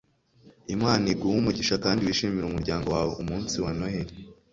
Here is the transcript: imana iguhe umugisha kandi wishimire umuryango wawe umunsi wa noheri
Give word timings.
imana 0.75 1.03
iguhe 1.13 1.33
umugisha 1.37 1.75
kandi 1.83 1.99
wishimire 2.07 2.45
umuryango 2.47 2.87
wawe 2.95 3.13
umunsi 3.21 3.55
wa 3.63 3.71
noheri 3.77 4.13